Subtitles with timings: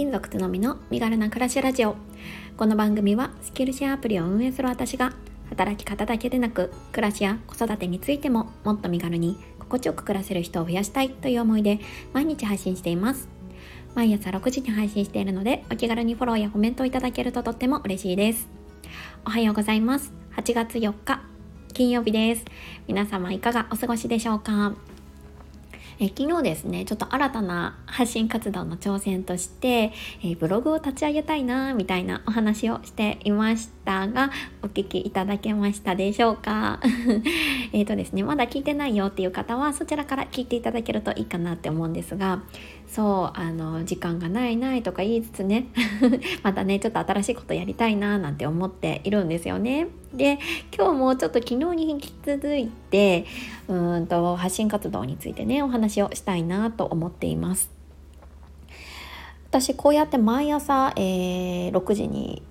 [0.00, 1.94] 金属つのみの身軽な暮らしラジオ。
[2.56, 5.12] この番組はスキルシェアアプリを運営する私が
[5.50, 11.80] 働き方だけでなく暮らしや子育てについてももっと身軽に心地よく暮らせる人を増やしたいという思いで
[12.14, 13.28] 毎日配信しています。
[13.94, 18.48] 毎朝6時に配信しているのでお気軽にフォローやコメントをいただけるととっても嬉しいです。
[19.26, 20.14] おはようございます。
[20.34, 21.20] 8月4日
[21.74, 22.46] 金曜日です。
[22.88, 24.74] 皆様いかがお過ごしでしょうか？
[26.02, 29.92] え昨日ですねちょっと新たな発信活動の挑戦として、
[30.24, 34.30] えブログを立ち上げたいなみたいなお話をしていましたが
[34.62, 36.80] お聞きいただけましたでしょうか？
[37.74, 42.40] えっとですねまだ聞いてないよっていう方はそちらから聞いていただけるといいかなって思うんですが
[42.90, 45.66] そうあの時間がないないとか言いつつね
[46.42, 49.86] またねちょっと新しいことやりたいななんて思っているんですよね。
[50.12, 50.40] で
[50.76, 53.26] 今日もちょっと昨日に引き続いて
[53.68, 57.70] うんと発信活動についてねお話をしたいなと思っています。
[59.50, 62.42] 私こうやって毎朝、えー、6時に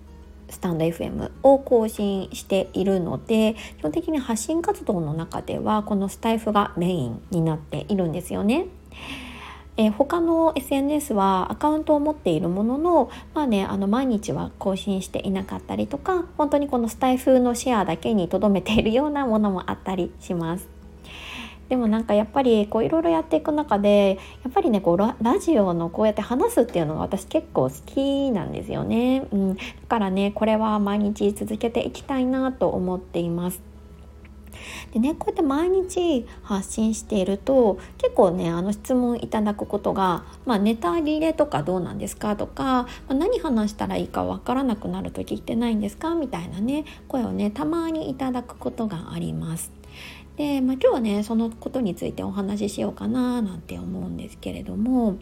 [0.49, 8.67] スタンド FM を更新しているので基本的に発信活動の中ではこのスタイフがメインになっているんですよね。
[9.79, 20.67] えー、他の SNS はアカウントを持っているものの,、まあね、あの毎日は更新していなかったりとか本当にこのスタイフのシェアだけにとどめているようなものもあったりします。
[21.69, 33.61] でもなんかやっぱりこういろいろやっていく中でやっぱりねこうラジオのこうやって話すっていうのが私結構好きなんですよね、うん、だからねこれは毎日続けていきたいなと思っています。
[34.93, 46.15] でねこうやって毎日発信していると結構ねあの質問いただくことが、まあ、ネタ切れとかどうなんですかとか、まあ、何話したらいいかわからなくなる時ってないんですか？
[46.15, 49.71] みたいなね声をねたまにいただくことがあります。
[50.37, 55.17] で、まあ、今日はねそのことについてお話ししようかななんて思うんですけれども、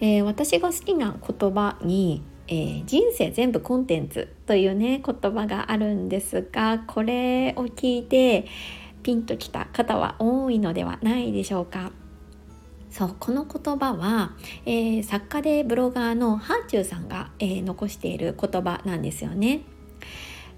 [0.00, 8.46] えー、私が好きな言葉にえー、人生全部コンテンツというね言葉があるんですがこれを聞いて
[9.02, 11.92] ピンときた方は多いのではないでしょうか。
[12.90, 14.32] そうこの言葉は、
[14.64, 19.60] えー、作家でブロガーのハーチューさんが、えー、残している言葉なんですよね。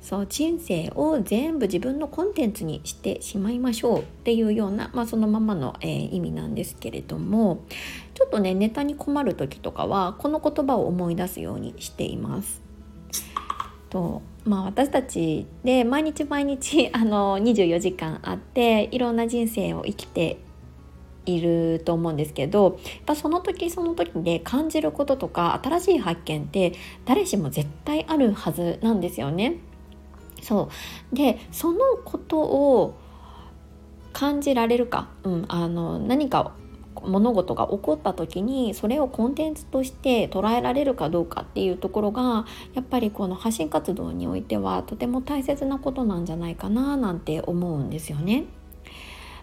[0.00, 7.65] そう人生を全部自分のコンテンツにしてしまいましょうっていうような、まあ、そのままの、えー、意味なんですけれども
[8.28, 12.62] っとねネタに困る時とかはこの言葉を思い出すようにしています。
[13.91, 20.39] とまあ、私たちで毎日毎日 あの24時間あっていろんな人生を生きて
[21.27, 26.72] いると思うんですけどやっぱその時その時で感じることとか新しい発見って
[27.05, 29.56] 誰しも絶対あるはずなんですよね。
[30.41, 30.71] そ
[31.12, 32.95] うでそのことを
[34.12, 36.53] 感じられるか、うん、あの何か
[37.06, 48.44] 物事が起こった時にそれをコンテンツとして捉えられるかどうかっていうところがやっぱりこの発信活動においてはとても大切なことなんじゃないかななんて思うんですよね。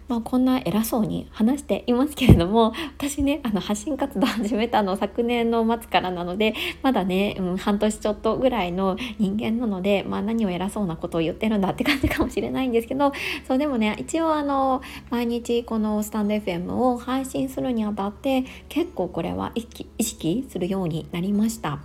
[0.08, 13.12] まあ、こんな偉そうに話していますけれども 私ねあの発信活動始めたの 昨年の末からなのでまだね、うん、半年ちょっとぐらいの人間なので、まあ、何を偉そうなことを言ってるんだって感じかもしれないんですけど
[13.46, 14.80] そうでもね一応あの
[15.10, 21.80] 毎日このスタンド FM を配信するにあたって結構これは意識するようになりました。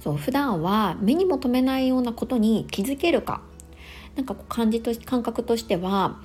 [0.00, 3.40] そう普段は目にも留めないようなことに気づけるか
[4.14, 6.18] なんか感じと感覚としては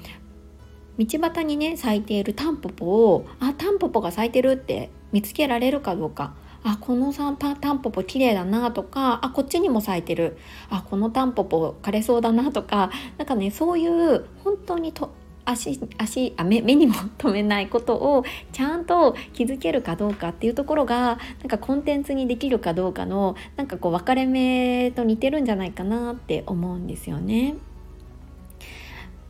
[1.05, 10.37] 道端にね咲いているタンポポをあタンポポが咲いてるって見つけられるかどうかあこのタンポポ綺麗だなとかあこっちにも咲いてる
[10.69, 15.11] あこのタンポポ枯れそうだなとかなんかねそういう本当にと
[15.43, 27.55] 足足あ目目にも留めないことをちゃんと気づけるかどうかっていうところがなんかコンテンツにできるかどうかのなんかこう分かれ目と似てるんじゃないかなって思うんですよね。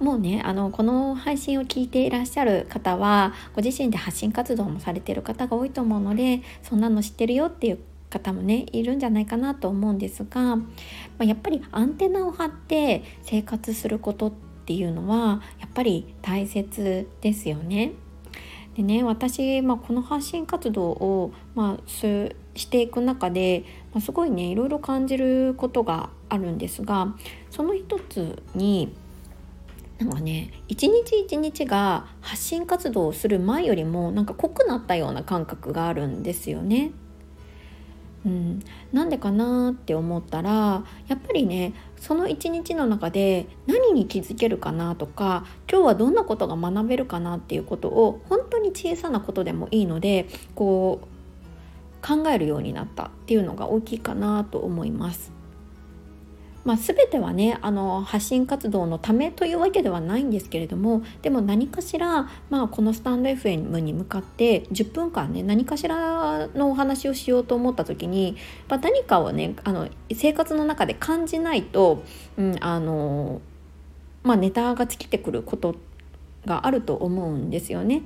[0.02, 7.80] もうねあのこの配信を聞いていらっしゃる方はご自身で発信活動もされてる方が多いと思うのでそんなの知ってるよっていう
[8.10, 10.66] 方もねいるんじゃないかなと思うんですが、ま
[11.20, 14.32] あ、やっぱりアンテナを張って生活することっ
[14.66, 17.94] ていうのはやっぱり大切ですよね。
[18.76, 27.14] でね私、まあ、この発信活動を、まあ、すしていく中で、まあ、すごいねいろいろ感じることがあるんですが
[27.50, 28.94] その一つに
[30.02, 36.92] なんかね一日一日が発信活動をする前よりもなんか濃くなったような感覚があるんですよね。
[38.26, 38.60] うん、
[38.92, 55.41] なんでかなって思ったらやっぱりねその一日の中で何に気づけるかなとか今日はどんなことが学べるかなっていうことを本当に小さなことでもいいのでこう考えるようになったっていうのが大きいかなと思います。
[56.64, 68.38] まあ、全てはねあの発信活動のためというわけではないんですけれどもでも何かしら、まあ、このスタンド FM に向かって10分間ね何かしらのお話をしようと思った時に、
[68.70, 72.04] まあ、何かをねあの生活の中で感じないと、
[72.38, 73.42] うんあの
[74.24, 75.76] まあ、ネタが尽きてくること
[76.46, 78.04] があると思うんですよね。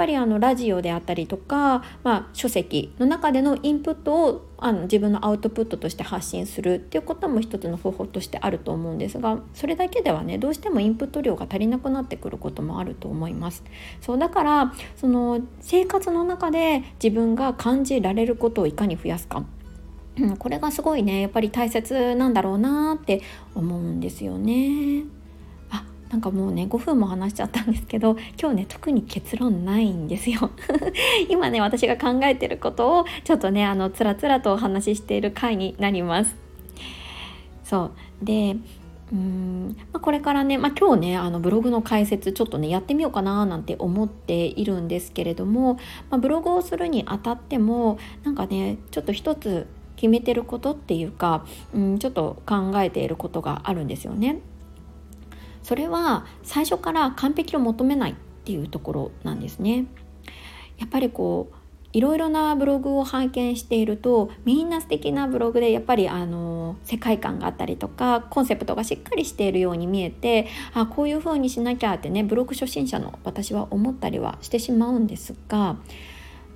[0.00, 13.62] ぱりあのラジオであったりとか、まあ、書籍の中でのインプットをあの自分のアウトプットとして発信するっていうことも一つの方法としてあると思うんですがそれだけではねどうしてもインプット量が足りなくなってくることもあると思います。
[14.00, 19.44] そうだからその生活の中で自分が感じられることをいかに増やすか、
[20.38, 23.20] これがすごいねやっぱり大切なんだろうなって
[23.54, 25.19] 思うんですよね。
[26.10, 30.50] なんかもうね5分も話しちゃったんですけど今日ね特に結論ないんですよ。
[31.30, 36.36] 今ね私が考えてることをちょっとねあのつらつらとお話ししている回になります。
[37.64, 37.90] そ
[38.22, 38.24] う。
[38.24, 38.56] で
[39.12, 45.74] うーん、まあ、これからね、まあ、今日ねあのブログの解説ちょっとねやってみようかななんて思っているんですけれども、
[46.10, 49.66] まあ、ブログをするにあたってもなんかねちょっと一つ
[49.96, 54.40] 決めてることっていうか、うん、ちょっと考えていることがあるんですよね。
[55.62, 58.14] それは最初から完璧を求めないっ
[58.44, 59.86] ていうところなんですね。
[60.78, 61.54] やっぱりこう
[61.92, 75.76] いろいろなブログを拝見しているとみんな素敵なブログでやっぱりあの世界観があったりとかコンセプトがしっかりしているように見えてあこういう風にしなきゃってねブログ初心者の私は思ったりはしてしまうんですが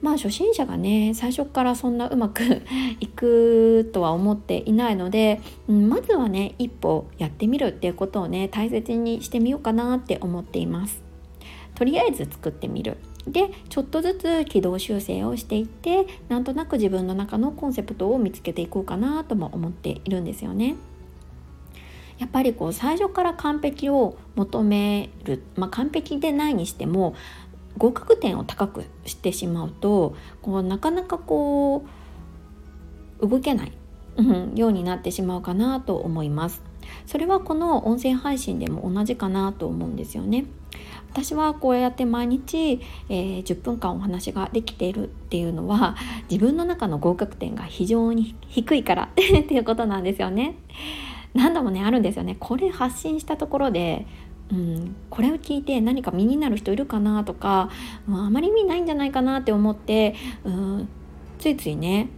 [0.02, 2.62] まあ初心者がね最初からそんなうまく
[3.00, 11.02] いくとは思っていないので、うん、まずはね一歩やってみるっていうことをね大切にしてみようかなって思っています。
[11.74, 20.76] とりあえず作ってみるでちょっとずつ軌道修正をしていってなんとなく自分の中のコンセプトを見つけていこうかなとも思っているんですよね。
[22.18, 27.14] やっぱりこう最初から完璧を求める、まあ、完璧でないにしても
[27.76, 31.84] 合格点を高くしてしまうとこうなかなかこ
[33.20, 33.72] う動けない、
[34.16, 36.62] うん、ようになってしまうかなと思います。
[37.06, 40.44] それはこの音声配信でも同じかなと思うんですよね。
[41.10, 45.96] 私はこうやって毎日、えー、10分間お話ができているっていうのは
[46.28, 49.22] 自分の中の合格点が非常に低いから って
[49.54, 50.56] いうことなんですよね。
[51.32, 52.36] 何度もねあるんですよね。
[52.38, 54.06] これ発信したところで
[54.52, 57.70] うん、これを聞いて何か身になる人いるかなとか、
[58.08, 60.14] うん、あまり意味ないんじゃないかなって思って、
[60.44, 60.88] うん、
[61.38, 62.08] ついついね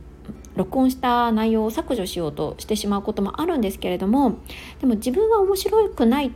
[0.57, 4.39] 録音した内容を削除しようとしてしまうこともあるんですけれども
[4.81, 6.33] でも自分は面白くない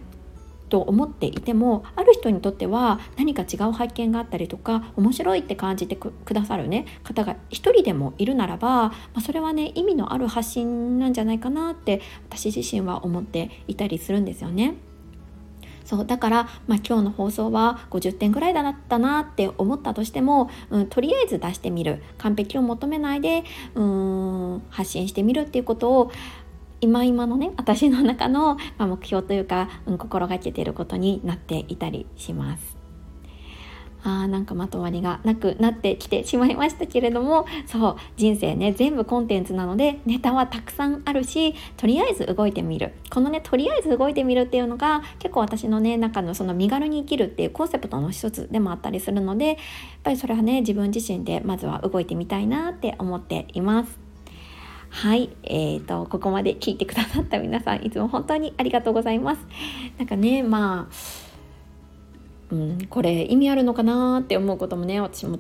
[0.69, 14.77] と思っていてもある人にとっては何か違う発見があったりとか面白いって感じてくださるね方が一人でもいるならば、まあ、それはね意味のある発信なんじゃないかなって私自身は思っていたりするんですよね。
[15.91, 23.43] そうだから、まあ、今日の放送は50点ぐらいだったなって思ったとしても、うん、とりあえず出してみる完璧を求めないで
[23.75, 26.13] うん発信してみるっていうことを
[26.81, 32.80] 今今のね私の中の、目標というか、うん、心がけてることになっていたりします。
[34.03, 49.57] あーなんかまとまりがなくなってきてしまいましたけれどもそう人生ね全部コンテンツなのでネタはたくさんあるしとりあえず動いてみるこのねとりあえず動いてみるっていうのが結構私のね中のその身軽に生きるっていうコンセプトの一つでもあったりするのでやっ
[50.03, 54.11] ぱりそれはね自分自身でまずは動いてみたいなって思っています。
[54.93, 59.47] はい、えーと、ここまで聞いてくださった皆さんいつも本当にありがとうございます。
[59.99, 60.95] なんかねまあ
[62.53, 65.39] うん、これ意味あるのかなって思うこともね私も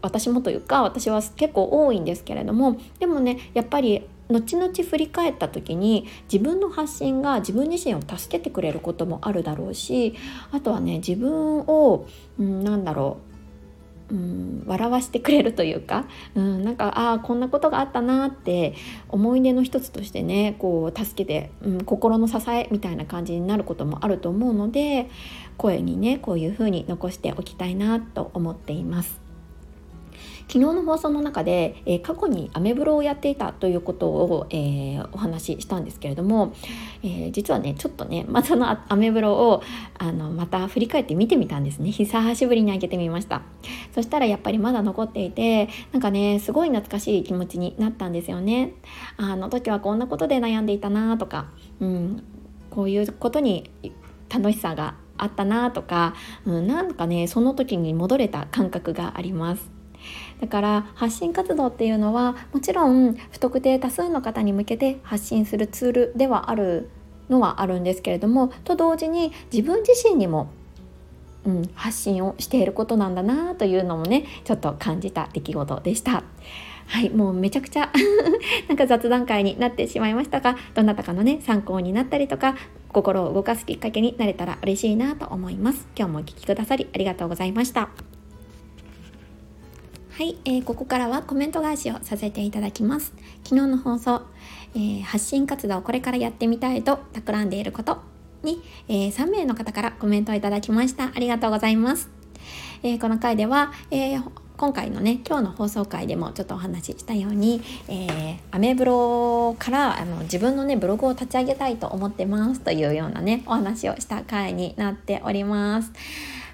[0.00, 10.14] 私もというか私は結構多いんですけれどもでもねやっぱり後々振り返った時に自分の発信が自分自身を助けてくれることもあるだろうし
[10.50, 12.06] あとはね自分を、
[12.38, 13.31] うん、なんだろう
[14.12, 18.74] うん、笑わしてくれるというか、うん、なんかああこんなことがあったなって
[19.08, 25.08] 思い出の一つとしてねこう助けて、うん、心の支えみたいな感じになることもあると思うので
[25.56, 29.31] 声にねこういうふうに残しておきたいなと思っています。
[30.48, 36.54] 昨日の放送の中で、えー、過去にアメブロをやっていたということを、えー、お話ししたんですけれども、
[37.02, 39.62] えー、実はねちょっとね、まあ、そのアメブロを
[39.98, 41.90] あのまた振り返って見てみたんですね。
[41.90, 43.42] 久しぶりに開けてみました。
[43.94, 48.74] そしたらやっぱりまだ残っていてなんかねすごい懐かしい気持ちになったんですよね。
[49.16, 51.46] あの時はこんなことで悩んでいたなとか、
[51.80, 52.22] うん、
[52.70, 53.70] こういうことに
[54.28, 56.14] 楽しさがあったなとか、
[56.44, 59.71] うん、なんかねその時に戻れた感覚があります。
[60.40, 66.90] だから発信活動っていうのはもちろん不特定多数の方に向けて発信するツールではある
[67.28, 70.50] のはあるんですけれどもと同時に自分自身にも
[71.44, 76.22] うん、発信をしていることなんだなというのもねちょっと感じた出来事でした。
[76.86, 77.90] はいもうめちゃくちゃ
[78.68, 82.56] なんか雑談会になってしまいましたがどなたかのね参考になったりとか
[82.92, 88.11] 心を動かすきっかけになれたら嬉しいなと思います今日もお聴きくださりありがとうございました
[90.22, 93.12] はい、えー、ここからはコメント返しをさせていただきます。
[93.42, 94.22] 昨日の放送、
[94.72, 97.98] えー、発信活動をこれからやってみたいと企んでいること
[98.44, 101.06] に、えー、3名の方からコメントをいただきました。
[101.06, 102.08] ありがとうございます、
[102.84, 104.22] えー、この回では、えー、
[104.58, 112.60] 今回のね今日の放送回でもちょっとお話ししたように、えー、アメブロからあの自分のねブログを立ち上げたいと思ってます。
[112.60, 115.90] というようなねお話をした回になっております。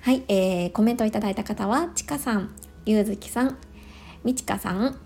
[0.01, 2.49] はい、えー、コメントいただいた方はちかさん。
[2.89, 3.59] ゆうずきさん
[4.25, 4.99] みちかさん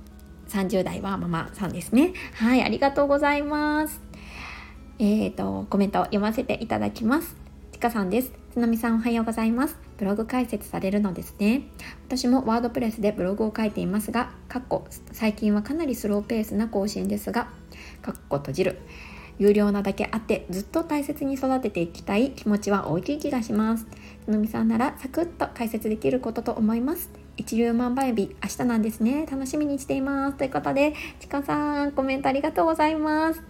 [0.49, 2.13] 30代はママさんですね。
[2.35, 4.01] はいありがとうございます。
[5.01, 7.35] えっ、ー、とコメント読ませていただきます。
[7.73, 8.31] ちかさんです。
[8.53, 9.77] つのみさんおはようございます。
[9.99, 11.63] ブログ解説されるのですね。
[12.07, 17.49] 私もワードプレスでブログを書いていますがかっこ最近はかなりスローペースな更新ですが
[18.01, 18.79] かっこ閉じる。
[19.41, 23.89] 有料なだけあってずっと大切に育てていきたい気持ちは大きい気がします。
[24.25, 27.22] つのみさんならサクッと解説できることと思います。
[27.37, 29.27] 一粒万倍日明日なんですね。
[29.31, 30.37] 楽しみにしています。
[30.37, 33.43] ということでちかさんコメントありがとうございます。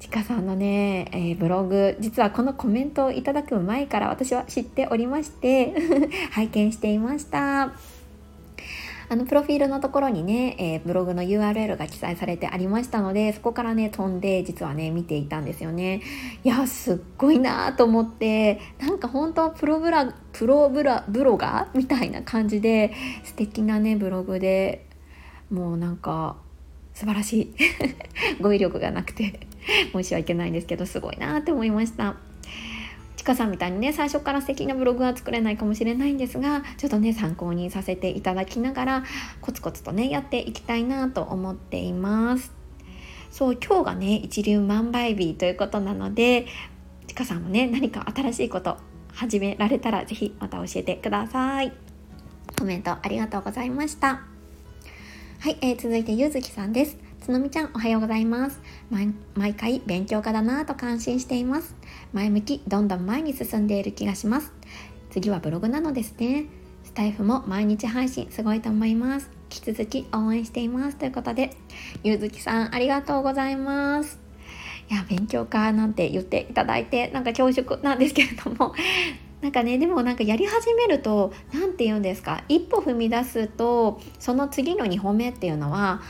[0.00, 5.74] ちかさんのね、えー、ブログ実はこのコメントをいただく前から私は知っておりまして
[6.32, 7.72] 拝見していました。
[9.10, 16.00] あのプロフィールのところにね、えー、ブログの URL が記載されてありましたのでそこからね飛んで実はね見ていたんですよね。
[16.44, 22.92] いやすっごいなと思ってなんか本当はプロブラプロブラブロガーみたいな感じで
[23.24, 24.86] 素敵なねブログで
[25.50, 26.36] もうなんか
[26.94, 27.54] 素晴らしい。
[28.40, 29.40] 語彙力がなくて
[29.92, 32.29] 申し訳ないんですけどすごいなって思いました。
[33.20, 39.04] ちかさんみたいにね最初から素敵なブログは作れないかもしれないんですがちょっとね参考にさせていただきながら
[39.42, 42.50] コツコツとねやっていきたいなと思っています。
[43.30, 46.46] そう今日がね一流万倍日ということなので
[47.08, 48.78] ちかさんもね何か新しいこと
[49.12, 51.74] 始められたら是非また教えてください。
[52.58, 54.22] コメントありがとうございました。
[55.40, 57.09] はい、えー、続いてゆずきさんです。
[57.20, 58.60] つのみちゃんおはようございます。
[59.34, 61.74] 毎回勉強家だなぁと感心しています。
[62.12, 64.52] 前向きどんどん前に進んでいる気がします。
[65.10, 66.46] 次はブログなのですね。
[66.82, 69.30] スタイフも毎日配信すごいと思います。
[69.54, 70.96] 引き続き応援しています。
[70.96, 71.54] ということで
[72.02, 74.18] ゆずきさんありがとうございます。
[74.90, 78.74] いや勉強家なんて言っていただいてなんか恐縮なんですけれども。
[79.42, 82.44] なんかねでもなんかやり始めると何て言うんですか？
[82.48, 86.00] 一歩踏み出すとその次の2歩目っていうのは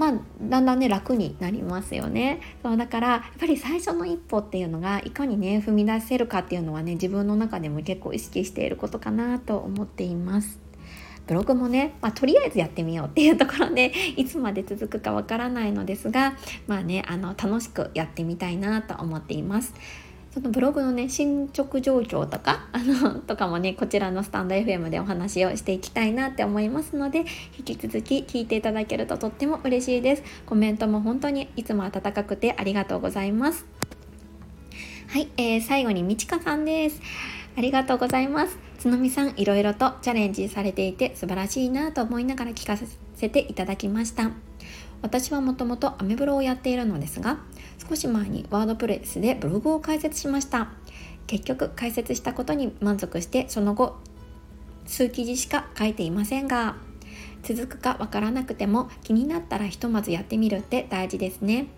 [0.00, 10.58] まあ、だんだんね楽になりますよねそうだからやっぱり最初の一歩っていうのがいかにね踏み出せるかっていうのはね自分の中でも結構意識していることかなと思っています。
[11.26, 16.34] ブログもね、まあ、とりあえずやってみようっていうところでいつまで続くかわからないのですが
[16.66, 19.74] まあねあの楽しくやってみたいなと思っています。
[20.32, 27.24] そのブログのね進捗状況とか あのとかもねこちらのスタンド FM でお話をしていきたいなって思いますので
[27.58, 30.22] 引き続き聞いていただけるととっても嬉しいです。
[30.46, 33.66] コメントも本当にいつも温かくてありがとうございます。
[35.08, 37.00] はい、えー、最後にみちかさんです。
[37.56, 38.58] ありがとうございます。
[38.78, 44.49] つのみさんいろいろとチャレンジされていて素晴らしいなと思いながら聞かせていただきました。
[45.02, 47.38] 私はもともとアメブロをやっているのですが
[47.88, 50.68] 少し前にワードプレスでブログを開設しました。
[51.26, 54.00] 結局開設したことに満足してその後
[54.84, 56.74] 数記事しか書いていませんが
[57.44, 61.68] 続くかわからなくても気になったらひとまずやってみるって大事ですね。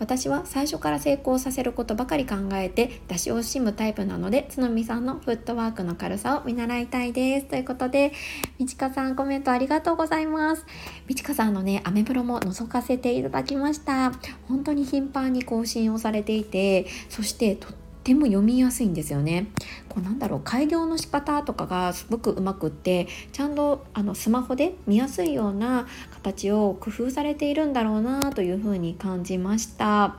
[0.00, 7.46] 私は最初から成功させることばかり考えて出し惜しむタイプなので津波さんのフットワークの軽さを見習いたいです。
[7.46, 8.12] ということで
[8.58, 10.66] みちかさんコメントありがとうございます。
[11.06, 14.12] みちかさんのねアメブロも覗かせていただきました。
[14.48, 19.48] 本当に頻繁に更新をされていてそしてとっても読みやすいんですよね。
[19.88, 30.16] こうなんだろう開業の仕方とかがすごくうまくってちゃんとあのスマホで見やすいような形を工夫されているんだろうなというふうに感じました。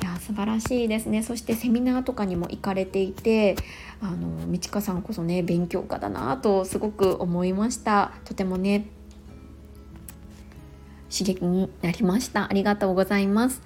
[0.00, 3.56] いや素晴らしいですねそしてセミナーとかにも行かれていて
[4.00, 8.86] あの道香さんこそね勉強家だなとすごく思いましたとてもね
[11.10, 13.60] 刺激になりましたありがとうございます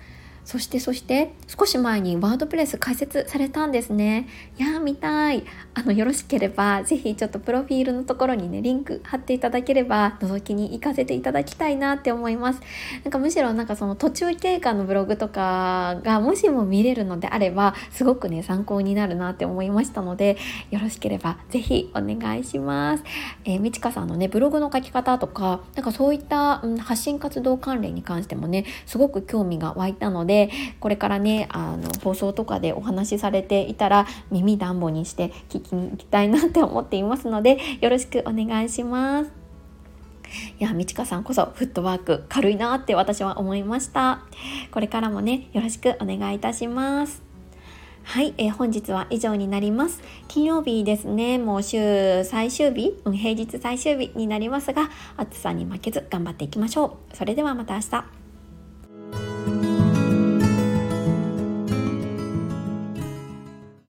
[0.44, 4.28] そしてそして少し前にワードプレス開設されたんですね。
[4.58, 5.44] いやー見たい。
[5.74, 12.60] あのよろしければぜひちょっとプロフィールのところにねリンク貼っていただければ覗きに行かせていただきたいなって思います。
[13.04, 20.36] なんかむしろなんかその途中経過のブログとかがもしも見れるのであればすごくね参考になるなって思いましたので
[20.70, 23.04] よろしければぜひお願いします。
[23.44, 39.32] えー、みちかさんのねブログの書き方とかなんかそういった、うん、発信活動関連に関してもねすごく興味が湧いたのででこれからねあの放送とかでお話しされていたら耳暖房にして聞きに行きたいなって思っていますのでよろしくお願いします。
[40.58, 44.22] いや、みちかさんこそフットワーク軽いなって私は思いました。
[44.70, 47.22] これからもね、よろしくお願いいたします。
[48.04, 50.00] はい、えー、本日は以上になります。
[50.28, 57.16] 金曜日ですね、もう週最終日、うん、平日最終日になりますが、暑さに負けず頑張っていきましょう。
[57.16, 58.21] それではまた明日。